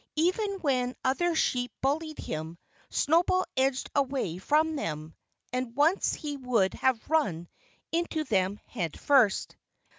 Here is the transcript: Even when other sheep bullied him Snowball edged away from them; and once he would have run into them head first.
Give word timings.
Even 0.15 0.53
when 0.61 0.95
other 1.03 1.35
sheep 1.35 1.71
bullied 1.79 2.17
him 2.17 2.57
Snowball 2.89 3.45
edged 3.55 3.87
away 3.93 4.39
from 4.39 4.75
them; 4.75 5.13
and 5.53 5.75
once 5.75 6.15
he 6.15 6.37
would 6.37 6.73
have 6.73 7.07
run 7.07 7.47
into 7.91 8.23
them 8.23 8.57
head 8.65 8.99
first. 8.99 9.55